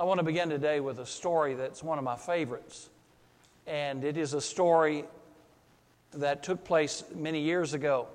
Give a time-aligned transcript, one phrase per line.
[0.00, 2.88] I want to begin today with a story that's one of my favorites.
[3.66, 5.04] And it is a story
[6.14, 8.08] that took place many years ago.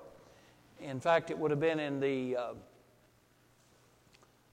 [0.82, 2.54] In fact, it would have been in the uh,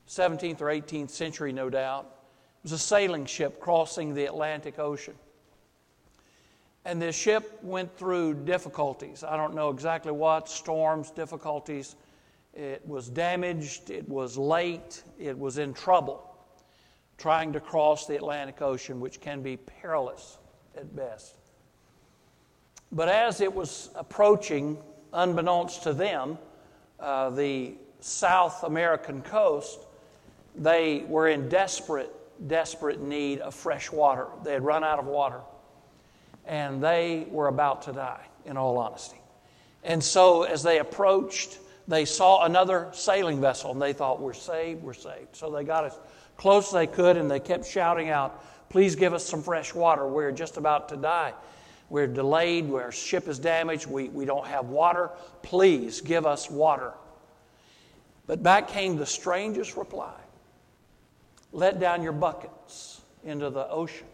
[0.07, 2.05] 17th or 18th century, no doubt.
[2.05, 5.15] It was a sailing ship crossing the Atlantic Ocean.
[6.85, 9.25] And this ship went through difficulties.
[9.25, 11.97] I don't know exactly what storms, difficulties.
[12.53, 16.29] It was damaged, it was late, it was in trouble
[17.23, 20.39] trying to cross the Atlantic Ocean, which can be perilous
[20.77, 21.37] at best.
[22.91, 24.77] But as it was approaching,
[25.13, 26.37] unbeknownst to them,
[26.99, 29.79] uh, the South American coast,
[30.57, 32.13] they were in desperate,
[32.49, 34.27] desperate need of fresh water.
[34.43, 35.43] They had run out of water.
[36.45, 39.21] And they were about to die, in all honesty.
[39.85, 44.83] And so, as they approached, they saw another sailing vessel and they thought, We're saved,
[44.83, 45.37] we're saved.
[45.37, 45.97] So they got as
[46.43, 50.07] close as they could, and they kept shouting out, Please give us some fresh water.
[50.09, 51.35] We're just about to die.
[51.89, 52.73] We're delayed.
[52.73, 53.87] Our ship is damaged.
[53.87, 55.11] We, we don't have water.
[55.43, 56.95] Please give us water.
[58.27, 60.19] But back came the strangest reply
[61.53, 64.07] Let down your buckets into the ocean.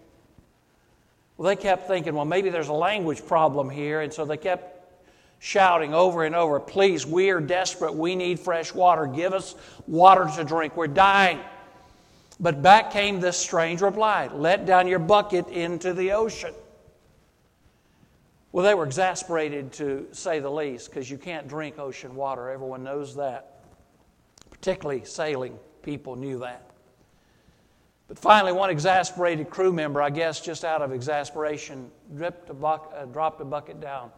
[1.36, 4.00] Well, they kept thinking, well, maybe there's a language problem here.
[4.00, 5.00] And so they kept
[5.38, 7.94] shouting over and over, Please, we are desperate.
[7.94, 9.06] We need fresh water.
[9.06, 9.54] Give us
[9.86, 10.76] water to drink.
[10.76, 11.38] We're dying.
[12.40, 16.54] But back came this strange reply let down your bucket into the ocean.
[18.52, 22.48] Well, they were exasperated to say the least because you can't drink ocean water.
[22.50, 23.60] Everyone knows that.
[24.50, 26.70] Particularly sailing people knew that.
[28.08, 33.40] But finally, one exasperated crew member, I guess just out of exasperation, a uh, dropped
[33.42, 34.10] a bucket down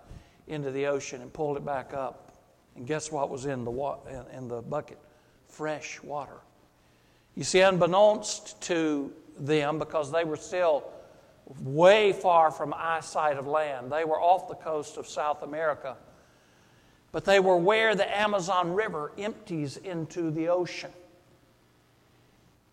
[0.47, 2.33] into the ocean and pulled it back up.
[2.77, 3.99] And guess what was in the, wa-
[4.33, 4.99] in the bucket?
[5.49, 6.39] Fresh water.
[7.34, 10.84] You see, unbeknownst to them, because they were still
[11.61, 15.97] way far from eyesight of land, they were off the coast of South America,
[17.12, 20.93] but they were where the Amazon River empties into the ocean.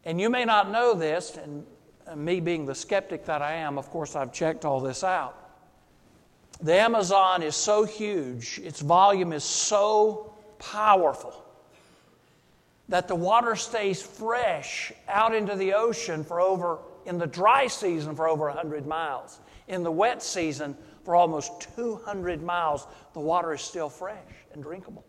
[0.06, 1.66] And you may not know this, and
[2.16, 5.36] me being the skeptic that I am, of course, I've checked all this out.
[6.62, 11.44] The Amazon is so huge, its volume is so powerful
[12.90, 18.16] that the water stays fresh out into the ocean for over, in the dry season,
[18.16, 19.40] for over 100 miles.
[19.68, 24.18] In the wet season, for almost 200 miles, the water is still fresh
[24.54, 25.06] and drinkable.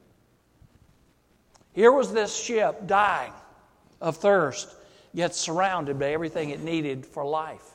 [1.73, 3.33] Here was this ship dying
[4.01, 4.75] of thirst,
[5.13, 7.75] yet surrounded by everything it needed for life.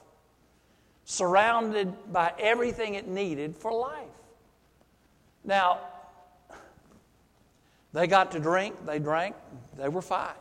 [1.05, 4.07] Surrounded by everything it needed for life.
[5.45, 5.79] Now,
[7.93, 9.35] they got to drink, they drank,
[9.77, 10.33] they were fine.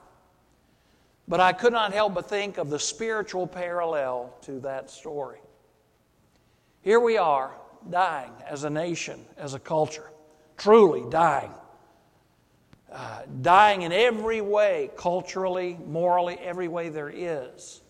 [1.29, 5.39] But I could not help but think of the spiritual parallel to that story.
[6.81, 7.53] Here we are,
[7.91, 10.11] dying as a nation, as a culture,
[10.57, 11.53] truly dying.
[12.91, 17.81] Uh, dying in every way, culturally, morally, every way there is.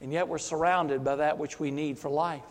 [0.00, 2.42] And yet we're surrounded by that which we need for life.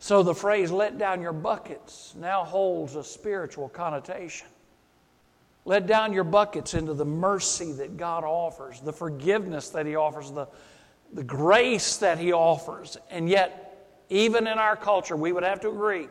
[0.00, 4.48] So the phrase, let down your buckets, now holds a spiritual connotation.
[5.66, 10.30] Let down your buckets into the mercy that God offers, the forgiveness that He offers,
[10.30, 10.48] the,
[11.12, 12.96] the grace that He offers.
[13.10, 16.08] And yet, even in our culture, we would have to agree,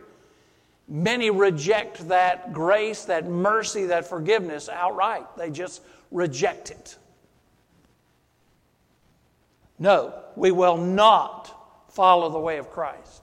[0.88, 5.36] many reject that grace, that mercy, that forgiveness outright.
[5.36, 6.96] They just reject it.
[9.80, 13.19] No, we will not follow the way of Christ.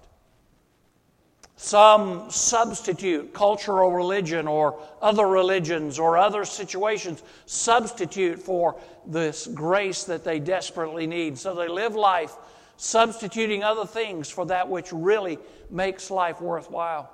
[1.56, 10.22] Some substitute cultural religion or other religions or other situations, substitute for this grace that
[10.22, 11.38] they desperately need.
[11.38, 12.36] So they live life
[12.76, 15.38] substituting other things for that which really
[15.70, 17.10] makes life worthwhile.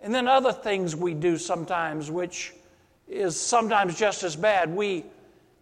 [0.00, 2.52] And then other things we do sometimes, which
[3.08, 4.74] is sometimes just as bad.
[4.74, 5.04] We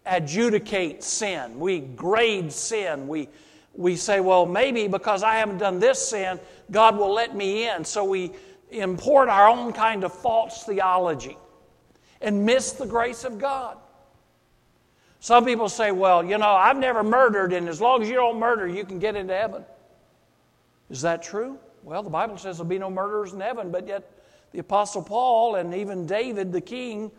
[0.05, 3.29] adjudicate sin, we grade sin, we
[3.77, 6.41] we say, well, maybe because I haven't done this sin,
[6.71, 7.85] God will let me in.
[7.85, 8.33] So we
[8.71, 11.37] import our own kind of false theology
[12.21, 13.77] and miss the grace of God.
[15.21, 18.39] Some people say, well, you know, I've never murdered, and as long as you don't
[18.39, 19.65] murder, you can get into heaven.
[20.89, 21.59] Is that true?
[21.83, 24.11] Well, the Bible says there'll be no murderers in heaven, but yet
[24.53, 27.11] the Apostle Paul and even David the king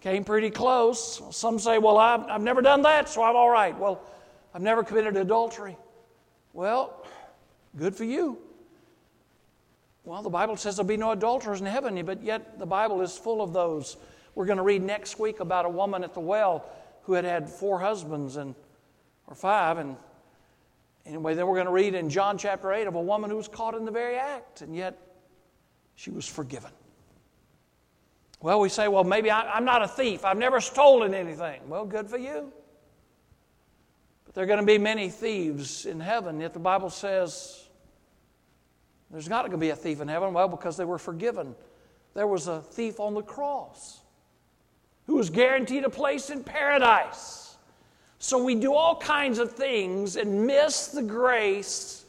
[0.00, 1.22] came pretty close.
[1.30, 3.78] Some say, well, I've, I've never done that, so I'm all right.
[3.78, 4.00] Well,
[4.54, 5.76] I've never committed adultery.
[6.52, 7.06] Well,
[7.76, 8.38] good for you.
[10.04, 13.16] Well, the Bible says there'll be no adulterers in heaven, but yet the Bible is
[13.16, 13.98] full of those.
[14.34, 16.64] We're going to read next week about a woman at the well
[17.02, 18.54] who had had four husbands and
[19.26, 19.78] or five.
[19.78, 19.96] And
[21.06, 23.48] anyway, then we're going to read in John chapter 8 of a woman who was
[23.48, 24.98] caught in the very act, and yet
[25.94, 26.70] she was forgiven.
[28.40, 30.24] Well, we say, well, maybe I, am not a thief.
[30.24, 31.60] I've never stolen anything.
[31.68, 32.52] Well, good for you.
[34.28, 37.64] But there are going to be many thieves in heaven, yet the Bible says
[39.10, 40.34] there's not going to be a thief in heaven.
[40.34, 41.54] Well, because they were forgiven.
[42.12, 44.00] There was a thief on the cross
[45.06, 47.56] who was guaranteed a place in paradise.
[48.18, 52.04] So we do all kinds of things and miss the grace,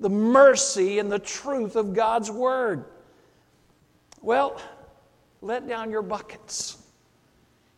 [0.00, 2.86] the mercy, and the truth of God's Word.
[4.22, 4.58] Well,
[5.42, 6.78] let down your buckets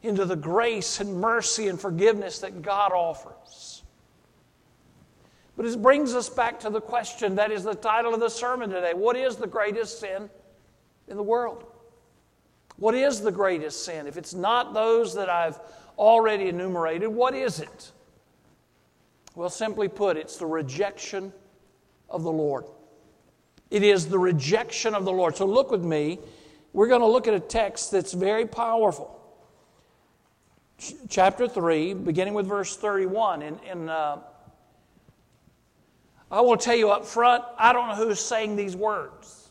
[0.03, 3.83] into the grace and mercy and forgiveness that God offers.
[5.57, 8.71] But it brings us back to the question that is the title of the sermon
[8.71, 10.31] today What is the greatest sin
[11.09, 11.65] in the world?
[12.77, 14.07] What is the greatest sin?
[14.07, 15.59] If it's not those that I've
[15.99, 17.93] already enumerated, what is it?
[19.35, 21.33] Well, simply put, it's the rejection
[22.11, 22.67] of the Lord.
[23.71, 25.37] It is the rejection of the Lord.
[25.37, 26.19] So look with me.
[26.73, 29.19] We're going to look at a text that's very powerful.
[30.79, 33.43] Ch- chapter 3, beginning with verse 31.
[33.43, 34.19] And, and uh,
[36.31, 39.49] I will tell you up front, I don't know who's saying these words.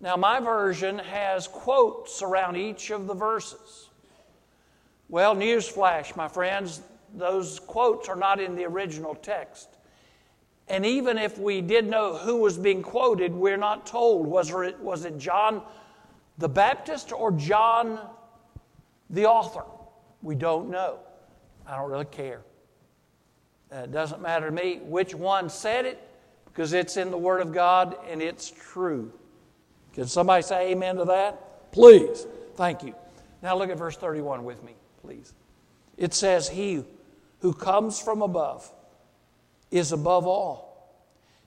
[0.00, 3.88] Now, my version has quotes around each of the verses.
[5.08, 6.80] Well, newsflash, my friends,
[7.14, 9.68] those quotes are not in the original text.
[10.68, 14.26] And even if we did know who was being quoted, we're not told.
[14.26, 15.62] Was it, was it John
[16.38, 18.00] the Baptist or John
[19.10, 19.64] the author?
[20.22, 21.00] We don't know.
[21.66, 22.42] I don't really care.
[23.72, 25.98] Uh, it doesn't matter to me which one said it
[26.46, 29.12] because it's in the Word of God and it's true.
[29.94, 31.72] Can somebody say amen to that?
[31.72, 32.26] Please.
[32.56, 32.94] Thank you.
[33.42, 35.32] Now look at verse 31 with me, please.
[35.96, 36.84] It says, He
[37.40, 38.70] who comes from above
[39.70, 40.94] is above all,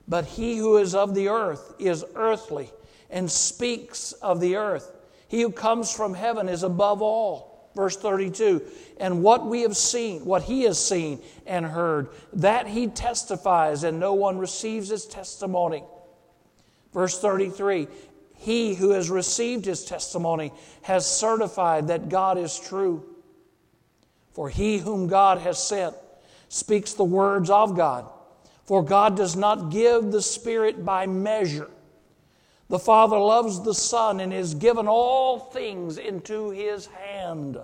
[0.06, 2.70] but he who is of the earth is earthly
[3.08, 4.92] and speaks of the earth.
[5.28, 7.55] He who comes from heaven is above all.
[7.76, 8.62] Verse 32
[8.98, 14.00] And what we have seen, what he has seen and heard, that he testifies, and
[14.00, 15.84] no one receives his testimony.
[16.92, 17.86] Verse 33
[18.38, 20.52] he who has received his testimony
[20.82, 23.04] has certified that God is true.
[24.32, 25.94] For he whom God has sent
[26.48, 28.06] speaks the words of God.
[28.66, 31.70] For God does not give the Spirit by measure.
[32.68, 37.58] The Father loves the Son and has given all things into his hand.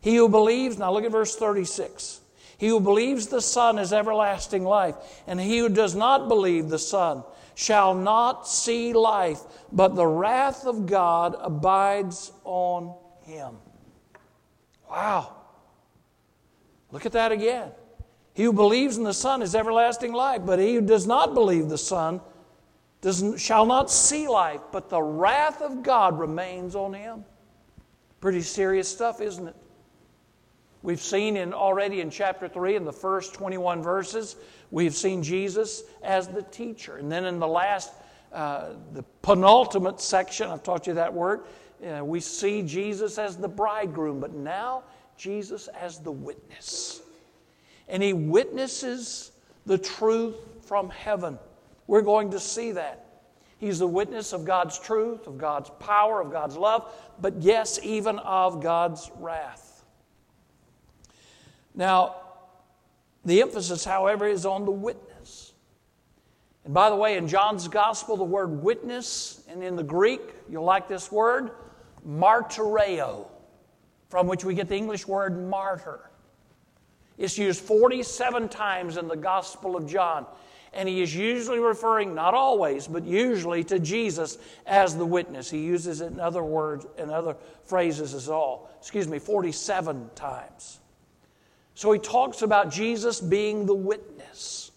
[0.00, 2.20] He who believes, now look at verse 36.
[2.58, 4.96] He who believes the Son is everlasting life,
[5.26, 7.22] and he who does not believe the Son
[7.54, 9.40] shall not see life,
[9.72, 13.56] but the wrath of God abides on him.
[14.90, 15.34] Wow.
[16.90, 17.70] Look at that again.
[18.34, 21.68] He who believes in the Son is everlasting life, but he who does not believe
[21.68, 22.20] the Son
[23.00, 27.24] does, shall not see life, but the wrath of God remains on him.
[28.20, 29.56] Pretty serious stuff, isn't it?
[30.82, 34.36] We've seen in already in chapter 3 in the first 21 verses,
[34.70, 36.96] we've seen Jesus as the teacher.
[36.96, 37.92] And then in the last,
[38.32, 41.42] uh, the penultimate section, I've taught you that word,
[41.84, 44.84] uh, we see Jesus as the bridegroom, but now
[45.16, 47.00] Jesus as the witness.
[47.88, 49.32] And he witnesses
[49.66, 51.38] the truth from heaven.
[51.88, 53.06] We're going to see that.
[53.58, 58.20] He's the witness of God's truth, of God's power, of God's love, but yes, even
[58.20, 59.84] of God's wrath.
[61.74, 62.16] Now,
[63.24, 65.52] the emphasis, however, is on the witness.
[66.64, 70.64] And by the way, in John's gospel, the word witness, and in the Greek, you'll
[70.64, 71.50] like this word,
[72.06, 73.26] martyreo,
[74.08, 76.10] from which we get the English word martyr.
[77.16, 80.26] It's used 47 times in the Gospel of John.
[80.72, 85.50] And he is usually referring, not always, but usually to Jesus as the witness.
[85.50, 88.70] He uses it in other words, in other phrases as all.
[88.78, 90.80] Excuse me, 47 times.
[91.74, 94.72] So he talks about Jesus being the witness.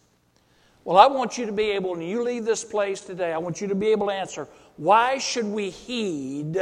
[0.83, 3.62] Well, I want you to be able, when you leave this place today, I want
[3.62, 6.60] you to be able to answer why should we heed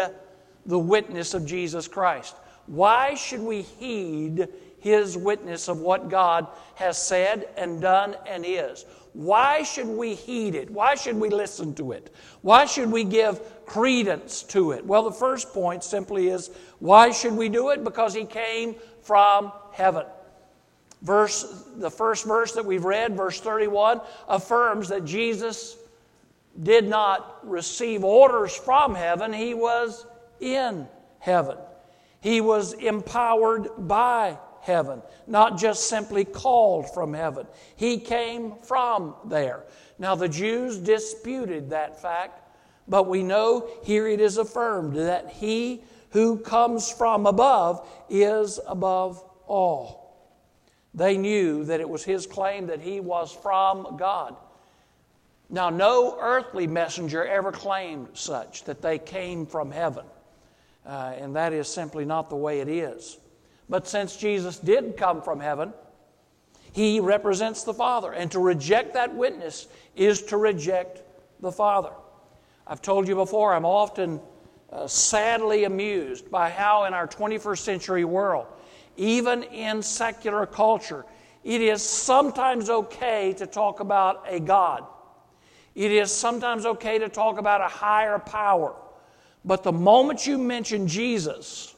[0.66, 2.36] the witness of Jesus Christ?
[2.66, 4.48] Why should we heed
[4.80, 8.86] his witness of what God has said and done and is?
[9.14, 10.70] Why should we heed it?
[10.70, 12.14] Why should we listen to it?
[12.42, 14.86] Why should we give credence to it?
[14.86, 17.84] Well, the first point simply is why should we do it?
[17.84, 20.06] Because he came from heaven.
[21.02, 25.78] Verse, the first verse that we've read, verse 31, affirms that Jesus
[26.62, 30.06] did not receive orders from heaven, he was
[30.40, 30.88] in
[31.20, 31.58] heaven.
[32.22, 37.48] He was empowered by heaven, not just simply called from heaven.
[37.76, 39.64] He came from there.
[39.98, 42.42] Now, the Jews disputed that fact,
[42.88, 49.24] but we know here it is affirmed that he who comes from above is above
[49.48, 50.00] all.
[50.94, 54.36] They knew that it was his claim that he was from God.
[55.50, 60.06] Now, no earthly messenger ever claimed such, that they came from heaven.
[60.86, 63.18] Uh, and that is simply not the way it is.
[63.70, 65.74] But since Jesus did come from heaven,
[66.72, 68.14] he represents the Father.
[68.14, 71.04] And to reject that witness is to reject
[71.40, 71.92] the Father.
[72.66, 74.20] I've told you before, I'm often
[74.72, 78.48] uh, sadly amused by how in our 21st century world,
[78.98, 81.06] even in secular culture,
[81.44, 84.86] it is sometimes okay to talk about a God.
[85.74, 88.76] It is sometimes okay to talk about a higher power.
[89.46, 91.76] But the moment you mention Jesus,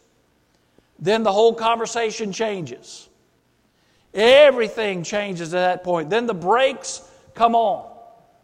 [1.02, 3.10] then the whole conversation changes.
[4.14, 6.10] Everything changes at that point.
[6.10, 7.02] Then the brakes
[7.34, 7.90] come on.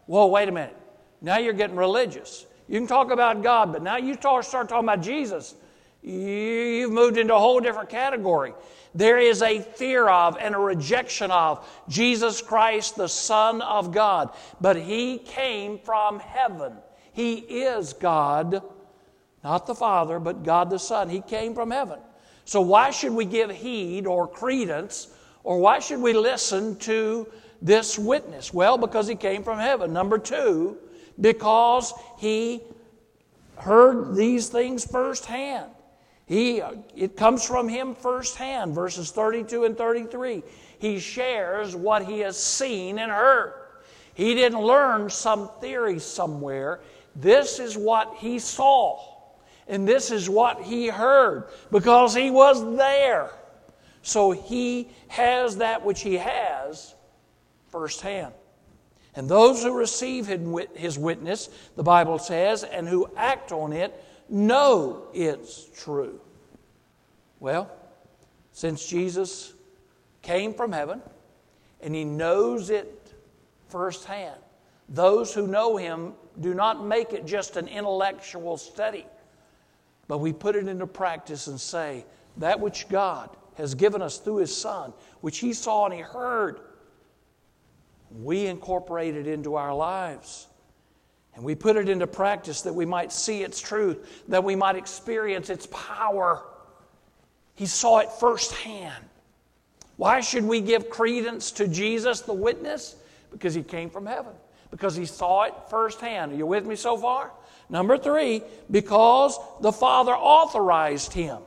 [0.06, 0.76] Whoa, wait a minute.
[1.20, 2.46] Now you're getting religious.
[2.66, 5.54] You can talk about God, but now you start talking about Jesus.
[6.02, 8.54] You've moved into a whole different category.
[8.94, 14.30] There is a fear of and a rejection of Jesus Christ, the Son of God.
[14.60, 16.72] But He came from heaven.
[17.12, 18.62] He is God,
[19.44, 21.08] not the Father, but God the Son.
[21.08, 21.98] He came from heaven.
[22.48, 25.08] So why should we give heed or credence,
[25.44, 27.28] or why should we listen to
[27.60, 28.54] this witness?
[28.54, 29.92] Well, because He came from heaven.
[29.92, 30.78] Number two,
[31.20, 32.62] because He
[33.56, 35.70] heard these things firsthand.
[36.24, 36.62] He,
[36.96, 40.42] it comes from him firsthand, verses 32 and 33.
[40.78, 43.52] He shares what he has seen and heard.
[44.14, 46.80] He didn't learn some theory somewhere.
[47.14, 49.17] This is what he saw,
[49.68, 53.30] and this is what he heard because he was there.
[54.02, 56.94] So he has that which he has
[57.68, 58.32] firsthand.
[59.14, 65.08] And those who receive his witness, the Bible says, and who act on it, know
[65.12, 66.20] it's true?
[67.40, 67.70] Well,
[68.52, 69.52] since Jesus
[70.22, 71.02] came from heaven
[71.80, 73.12] and he knows it
[73.68, 74.38] firsthand,
[74.88, 79.04] those who know him do not make it just an intellectual study,
[80.08, 82.04] but we put it into practice and say,
[82.38, 86.60] that which God has given us through his Son, which he saw and he heard,
[88.22, 90.46] we incorporate it into our lives.
[91.34, 94.76] And we put it into practice that we might see its truth, that we might
[94.76, 96.44] experience its power.
[97.54, 99.04] He saw it firsthand.
[99.96, 102.96] Why should we give credence to Jesus, the witness?
[103.30, 104.32] Because he came from heaven,
[104.70, 106.32] because he saw it firsthand.
[106.32, 107.32] Are you with me so far?
[107.70, 111.38] Number three, because the Father authorized him.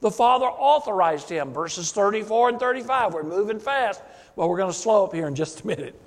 [0.00, 1.52] The Father authorized him.
[1.52, 3.14] Verses 34 and 35.
[3.14, 4.02] We're moving fast.
[4.36, 6.00] but we're going to slow up here in just a minute.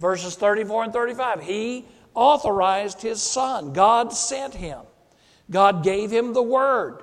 [0.00, 1.42] Verses 34 and 35.
[1.42, 3.72] He authorized his son.
[3.72, 4.80] God sent him.
[5.50, 7.02] God gave him the word.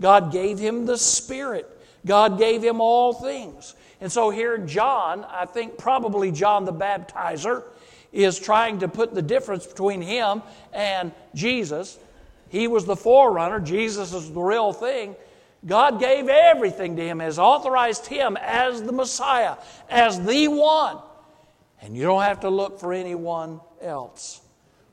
[0.00, 1.68] God gave him the spirit.
[2.04, 3.74] God gave him all things.
[4.00, 7.62] And so here, John, I think probably John the Baptizer,
[8.12, 10.42] is trying to put the difference between him
[10.72, 11.98] and Jesus.
[12.48, 15.16] He was the forerunner, Jesus is the real thing.
[15.64, 19.56] God gave everything to him, has authorized him as the Messiah,
[19.88, 20.98] as the one.
[21.80, 24.40] And you don't have to look for anyone else.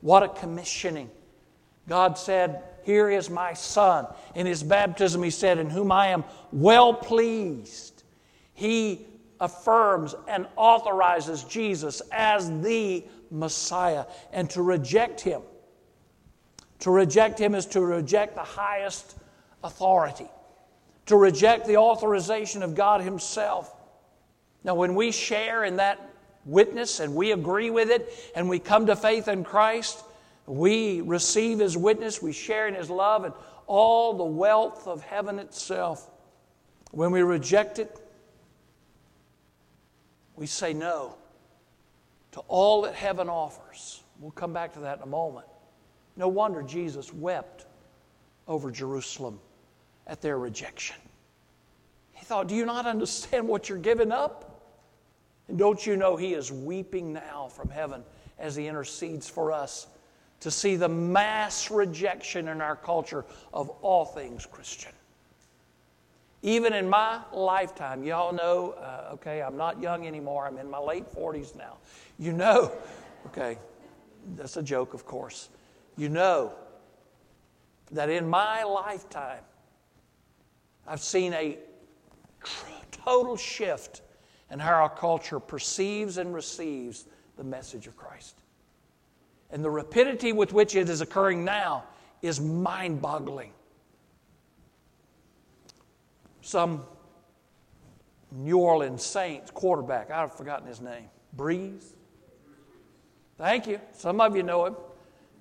[0.02, 1.10] What a commissioning.
[1.88, 4.08] God said, Here is my son.
[4.36, 8.04] In his baptism, he said, In whom I am well pleased.
[8.54, 9.06] He
[9.40, 14.06] affirms and authorizes Jesus as the Messiah.
[14.34, 15.42] And to reject him,
[16.80, 19.16] to reject him is to reject the highest
[19.64, 20.28] authority,
[21.08, 23.74] to reject the authorization of God Himself.
[24.64, 26.00] Now, when we share in that
[26.46, 30.04] witness and we agree with it and we come to faith in Christ,
[30.46, 33.34] we receive His witness, we share in His love and
[33.68, 36.10] all the wealth of heaven itself.
[36.92, 37.96] When we reject it,
[40.40, 41.16] we say no
[42.32, 44.02] to all that heaven offers.
[44.20, 45.46] We'll come back to that in a moment.
[46.16, 47.66] No wonder Jesus wept
[48.48, 49.40] over Jerusalem
[50.08, 50.96] at their rejection.
[52.14, 54.64] He thought, Do you not understand what you're giving up?
[55.50, 58.04] And don't you know He is weeping now from heaven
[58.38, 59.88] as He intercedes for us
[60.40, 64.94] to see the mass rejection in our culture of all things Christian.
[66.42, 70.80] Even in my lifetime, y'all know, uh, okay, I'm not young anymore, I'm in my
[70.80, 71.78] late 40s now.
[72.18, 72.72] You know,
[73.28, 73.58] okay,
[74.36, 75.50] that's a joke, of course.
[75.98, 76.54] You know
[77.92, 79.44] that in my lifetime,
[80.88, 81.58] I've seen a
[82.92, 84.02] total shift
[84.52, 87.06] in how our culture perceives and receives
[87.38, 88.36] the message of Christ.
[89.52, 91.86] And the rapidity with which it is occurring now
[92.22, 93.52] is mind boggling.
[96.50, 96.84] Some
[98.32, 101.06] New Orleans Saints quarterback, I've forgotten his name.
[101.38, 101.94] Brees.
[103.38, 103.80] Thank you.
[103.94, 104.76] Some of you know him.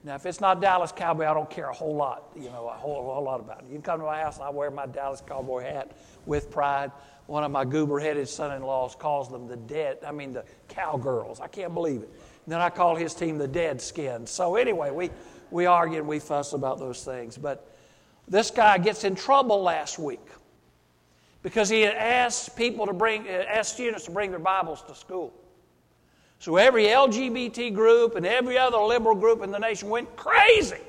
[0.04, 2.72] Now, if it's not Dallas Cowboy, I don't care a whole lot, you know, a
[2.72, 3.68] whole, whole lot about it.
[3.68, 5.92] You can come to my house and I wear my Dallas Cowboy hat
[6.26, 6.92] with pride.
[7.24, 10.44] One of my goober headed son in laws calls them the dead, I mean, the
[10.68, 11.40] cowgirls.
[11.40, 12.10] I can't believe it.
[12.44, 14.30] And then I call his team the dead skins.
[14.30, 15.08] So, anyway, we,
[15.50, 17.38] we argue and we fuss about those things.
[17.38, 17.66] But
[18.28, 20.20] this guy gets in trouble last week
[21.42, 24.95] because he had asked people to bring, uh, asked students to bring their Bibles to
[24.95, 25.33] school.
[26.38, 30.80] So every LGBT group and every other liberal group in the nation went crazy.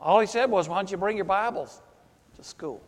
[0.00, 1.80] All he said was, Why don't you bring your Bibles
[2.36, 2.82] to school?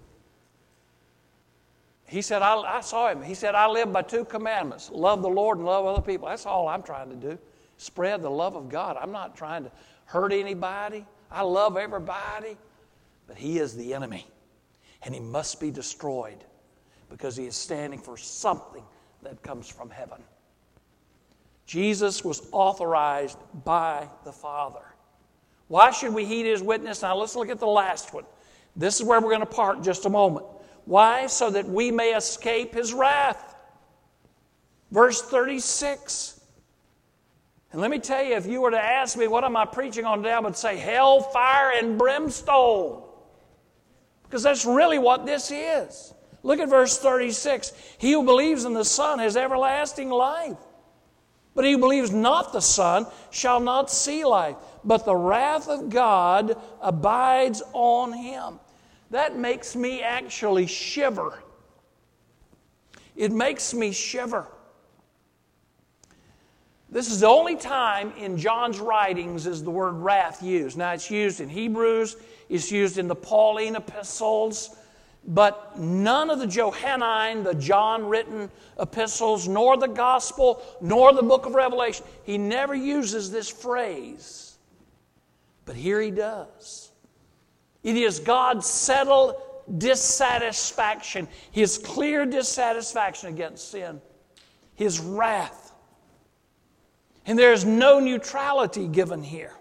[2.06, 3.22] He said, I, I, saw him.
[3.22, 6.28] He said, I live by two commandments love the Lord and love other people.
[6.28, 7.38] That's all I'm trying to do.
[7.76, 8.96] Spread the love of God.
[9.00, 9.70] I'm not trying to
[10.06, 11.04] hurt anybody.
[11.30, 12.56] I love everybody.
[13.26, 14.26] But he is the enemy,
[15.02, 16.44] and he must be destroyed
[17.10, 18.82] because he is standing for something
[19.22, 20.22] that comes from heaven.
[21.66, 24.84] Jesus was authorized by the Father.
[25.68, 27.02] Why should we heed his witness?
[27.02, 28.24] Now let's look at the last one.
[28.74, 30.46] This is where we're going to part just a moment.
[30.86, 31.26] Why?
[31.26, 33.56] So that we may escape his wrath.
[34.90, 36.40] Verse 36.
[37.72, 40.06] And let me tell you, if you were to ask me, what am I preaching
[40.06, 40.32] on today?
[40.32, 43.02] I would say hell, fire, and brimstone.
[44.28, 46.12] Because that's really what this is.
[46.42, 47.72] Look at verse 36.
[47.98, 50.58] He who believes in the Son has everlasting life.
[51.54, 55.88] But he who believes not the Son shall not see life, but the wrath of
[55.88, 58.60] God abides on him.
[59.10, 61.42] That makes me actually shiver.
[63.16, 64.46] It makes me shiver.
[66.90, 70.78] This is the only time in John's writings is the word wrath used.
[70.78, 72.16] Now it's used in Hebrews,
[72.48, 74.74] it's used in the Pauline epistles,
[75.26, 81.44] but none of the Johannine, the John written epistles, nor the gospel, nor the book
[81.44, 84.56] of Revelation, he never uses this phrase.
[85.66, 86.90] But here he does.
[87.82, 89.34] It is God's settled
[89.76, 94.00] dissatisfaction, his clear dissatisfaction against sin,
[94.74, 95.67] his wrath.
[97.28, 99.52] And there is no neutrality given here.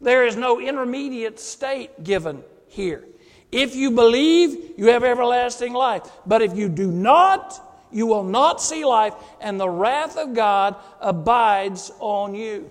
[0.00, 3.04] There is no intermediate state given here.
[3.52, 6.02] If you believe, you have everlasting life.
[6.24, 7.60] But if you do not,
[7.92, 12.70] you will not see life, and the wrath of God abides on you.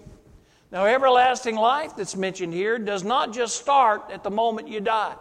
[0.71, 5.13] Now, everlasting life that's mentioned here does not just start at the moment you die.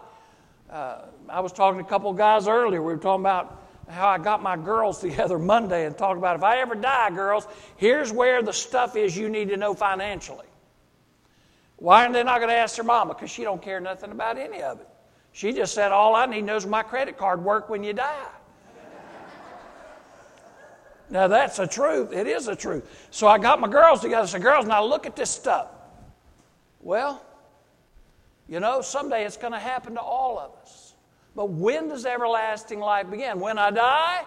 [0.67, 2.81] Uh, I was talking to a couple guys earlier.
[2.81, 6.43] We were talking about how I got my girls together Monday and talked about if
[6.43, 10.45] I ever die, girls, here's where the stuff is you need to know financially.
[11.77, 13.13] Why are they not going to ask their mama?
[13.13, 14.87] Because she don't care nothing about any of it.
[15.33, 17.91] She just said, All I need to know is my credit card work when you
[17.91, 18.27] die.
[21.09, 22.13] now, that's the truth.
[22.13, 23.07] It is the truth.
[23.11, 25.67] So I got my girls together and said, Girls, now look at this stuff.
[26.79, 27.21] Well,
[28.47, 30.84] you know, someday it's going to happen to all of us.
[31.35, 33.39] But when does everlasting life begin?
[33.39, 34.23] When I die?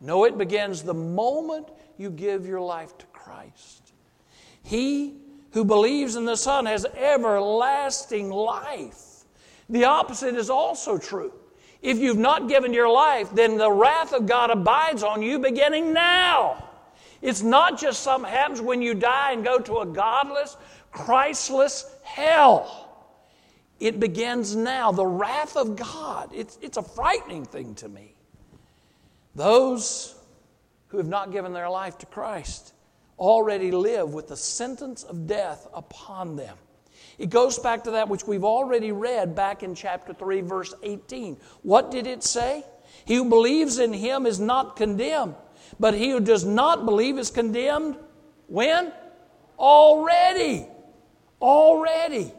[0.00, 3.92] No, it begins the moment you give your life to Christ.
[4.62, 5.14] He
[5.52, 9.24] who believes in the Son has everlasting life.
[9.68, 11.32] The opposite is also true.
[11.80, 15.92] If you've not given your life, then the wrath of God abides on you beginning
[15.92, 16.68] now.
[17.22, 20.56] It's not just something happens when you die and go to a godless,
[20.92, 22.83] Christless hell.
[23.80, 24.92] It begins now.
[24.92, 26.30] The wrath of God.
[26.32, 28.14] It's, it's a frightening thing to me.
[29.34, 30.14] Those
[30.88, 32.72] who have not given their life to Christ
[33.18, 36.56] already live with the sentence of death upon them.
[37.18, 41.36] It goes back to that which we've already read back in chapter 3, verse 18.
[41.62, 42.64] What did it say?
[43.04, 45.34] He who believes in him is not condemned,
[45.78, 47.96] but he who does not believe is condemned.
[48.46, 48.92] When?
[49.58, 50.66] Already.
[51.40, 52.32] Already.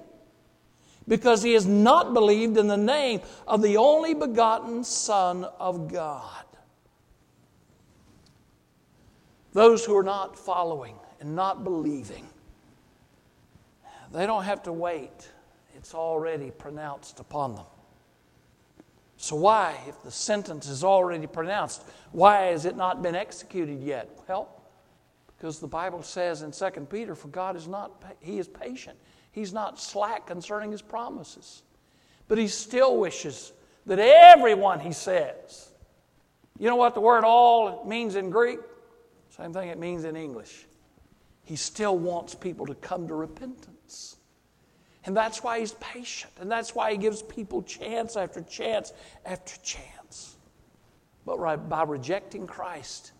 [1.07, 6.45] Because he has not believed in the name of the only begotten Son of God.
[9.53, 12.27] Those who are not following and not believing
[14.15, 15.29] they don't have to wait,
[15.75, 17.65] it's already pronounced upon them.
[19.17, 24.09] So, why, if the sentence is already pronounced, why has it not been executed yet?
[24.27, 24.49] Well,
[25.27, 28.97] because the Bible says in 2 Peter, for God is not, He is patient.
[29.35, 31.61] He's not slack concerning His promises.
[32.27, 33.51] But He still wishes
[33.85, 35.69] that everyone, he says,
[36.57, 38.59] you know what the word all means in Greek?
[39.29, 40.65] Same thing it means in English.
[41.43, 44.15] He still wants people to come to repentance.
[45.05, 46.33] And that's why he's patient.
[46.39, 48.93] And that's why he gives people chance after chance
[49.25, 50.37] after chance.
[51.25, 53.11] But by rejecting Christ,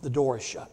[0.00, 0.70] the door is shut.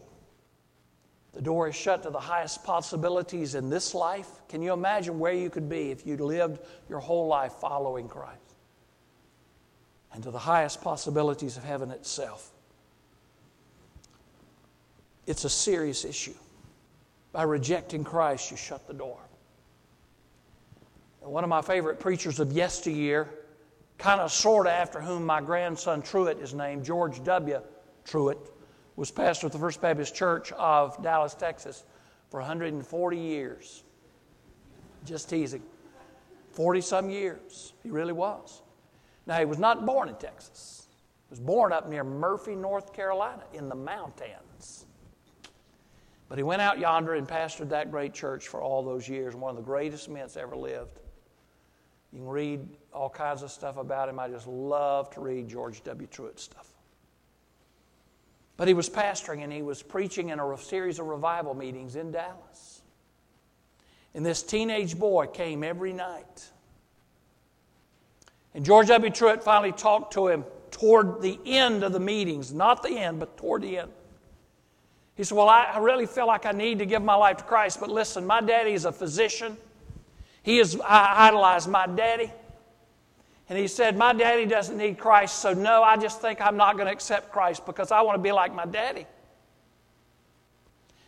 [1.34, 4.28] The door is shut to the highest possibilities in this life.
[4.48, 8.38] Can you imagine where you could be if you'd lived your whole life following Christ?
[10.12, 12.52] And to the highest possibilities of heaven itself.
[15.26, 16.34] It's a serious issue.
[17.32, 19.18] By rejecting Christ, you shut the door.
[21.20, 23.28] And one of my favorite preachers of yesteryear,
[23.98, 27.60] kind of sort of after whom my grandson Truett is named, George W.
[28.04, 28.38] Truett,
[28.96, 31.84] was pastor of the First Baptist Church of Dallas, Texas
[32.30, 33.82] for 140 years.
[35.04, 35.62] Just teasing.
[36.52, 37.72] 40 some years.
[37.82, 38.62] He really was.
[39.26, 40.88] Now, he was not born in Texas,
[41.28, 44.86] he was born up near Murphy, North Carolina, in the mountains.
[46.28, 49.50] But he went out yonder and pastored that great church for all those years, one
[49.50, 51.00] of the greatest men that's ever lived.
[52.12, 52.60] You can read
[52.92, 54.18] all kinds of stuff about him.
[54.18, 56.06] I just love to read George W.
[56.06, 56.73] Truett stuff.
[58.56, 62.12] But he was pastoring and he was preaching in a series of revival meetings in
[62.12, 62.82] Dallas.
[64.14, 66.50] And this teenage boy came every night.
[68.54, 69.10] And George W.
[69.10, 73.36] Truett finally talked to him toward the end of the meetings, not the end, but
[73.36, 73.90] toward the end.
[75.16, 77.80] He said, Well, I really feel like I need to give my life to Christ,
[77.80, 79.56] but listen, my daddy is a physician.
[80.42, 82.32] He is, I idolize my daddy.
[83.48, 86.76] And he said, My daddy doesn't need Christ, so no, I just think I'm not
[86.76, 89.06] going to accept Christ because I want to be like my daddy.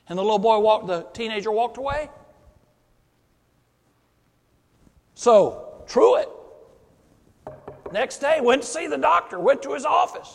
[0.09, 2.11] And the little boy walked, the teenager walked away.
[5.15, 6.29] So, Truett,
[7.91, 10.33] next day, went to see the doctor, went to his office.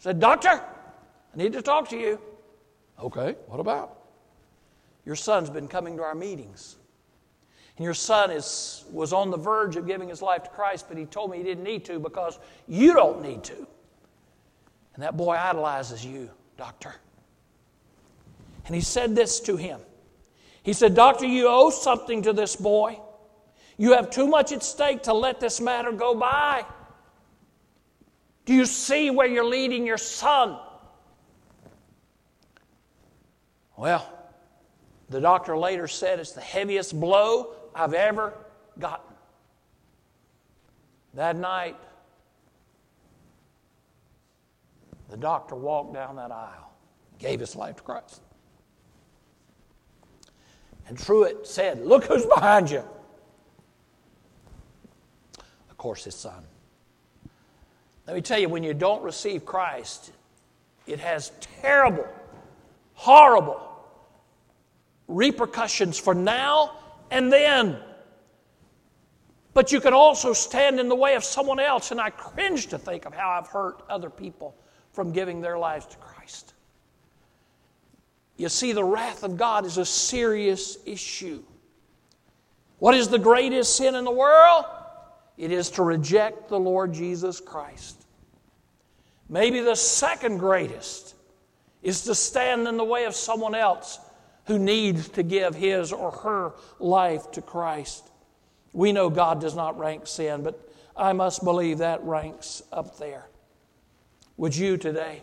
[0.00, 2.20] Said, Doctor, I need to talk to you.
[3.00, 3.98] Okay, what about?
[5.06, 6.76] Your son's been coming to our meetings.
[7.76, 10.96] And your son is, was on the verge of giving his life to Christ, but
[10.96, 13.66] he told me he didn't need to because you don't need to.
[14.94, 16.94] And that boy idolizes you, doctor.
[18.66, 19.80] And he said this to him.
[20.62, 22.98] He said, Doctor, you owe something to this boy.
[23.76, 26.64] You have too much at stake to let this matter go by.
[28.46, 30.58] Do you see where you're leading your son?
[33.76, 34.13] Well,
[35.08, 38.34] the doctor later said it's the heaviest blow I've ever
[38.78, 39.14] gotten.
[41.14, 41.76] That night,
[45.10, 46.72] the doctor walked down that aisle,
[47.18, 48.20] gave his life to Christ.
[50.88, 52.82] And Truett said, Look who's behind you.
[55.70, 56.44] Of course, his son.
[58.06, 60.12] Let me tell you, when you don't receive Christ,
[60.86, 62.06] it has terrible,
[62.94, 63.73] horrible
[65.08, 66.76] repercussions for now
[67.10, 67.76] and then.
[69.52, 72.78] But you can also stand in the way of someone else, and I cringe to
[72.78, 74.56] think of how I've hurt other people
[74.92, 76.54] from giving their lives to Christ.
[78.36, 81.42] You see, the wrath of God is a serious issue.
[82.78, 84.64] What is the greatest sin in the world?
[85.36, 88.04] It is to reject the Lord Jesus Christ.
[89.28, 91.14] Maybe the second greatest
[91.82, 93.98] is to stand in the way of someone else
[94.46, 98.10] who needs to give his or her life to Christ.
[98.72, 103.26] We know God does not rank sin, but I must believe that ranks up there.
[104.36, 105.22] Would you today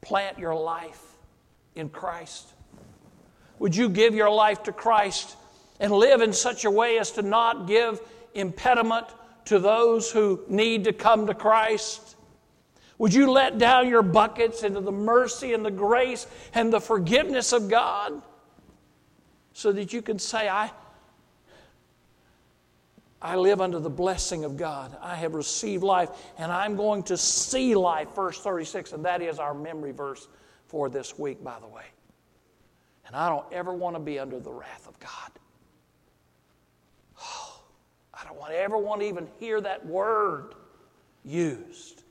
[0.00, 1.02] plant your life
[1.74, 2.52] in Christ?
[3.58, 5.36] Would you give your life to Christ
[5.80, 8.00] and live in such a way as to not give
[8.34, 9.06] impediment
[9.46, 12.09] to those who need to come to Christ?
[13.00, 17.54] Would you let down your buckets into the mercy and the grace and the forgiveness
[17.54, 18.20] of God
[19.54, 20.70] so that you can say, I,
[23.22, 24.94] I live under the blessing of God.
[25.00, 29.38] I have received life, and I'm going to see life, verse 36, and that is
[29.38, 30.28] our memory verse
[30.66, 31.86] for this week, by the way.
[33.06, 35.30] And I don't ever want to be under the wrath of God.
[37.18, 37.62] Oh,
[38.12, 40.54] I don't want, ever want to even hear that word
[41.24, 42.02] used.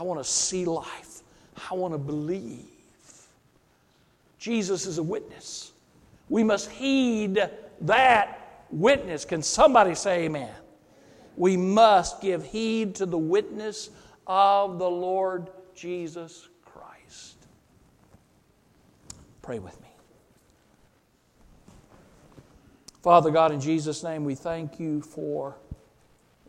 [0.00, 1.20] I want to see life.
[1.70, 2.64] I want to believe.
[4.38, 5.72] Jesus is a witness.
[6.30, 7.46] We must heed
[7.82, 9.26] that witness.
[9.26, 10.54] Can somebody say amen?
[11.36, 13.90] We must give heed to the witness
[14.26, 17.36] of the Lord Jesus Christ.
[19.42, 19.88] Pray with me.
[23.02, 25.56] Father God, in Jesus' name, we thank you for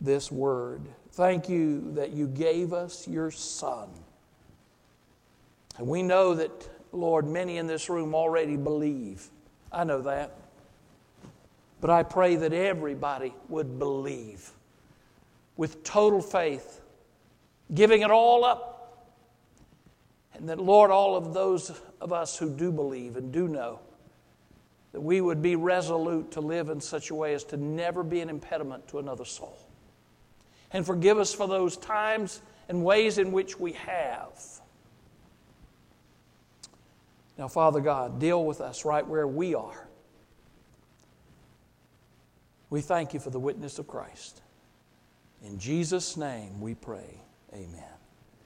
[0.01, 0.81] this word.
[1.11, 3.89] Thank you that you gave us your Son.
[5.77, 9.29] And we know that, Lord, many in this room already believe.
[9.71, 10.35] I know that.
[11.79, 14.51] But I pray that everybody would believe
[15.57, 16.81] with total faith,
[17.73, 19.07] giving it all up.
[20.33, 23.79] And that, Lord, all of those of us who do believe and do know,
[24.91, 28.21] that we would be resolute to live in such a way as to never be
[28.21, 29.57] an impediment to another soul.
[30.73, 34.39] And forgive us for those times and ways in which we have.
[37.37, 39.87] Now, Father God, deal with us right where we are.
[42.69, 44.41] We thank you for the witness of Christ.
[45.43, 47.21] In Jesus' name we pray.
[47.53, 47.90] Amen.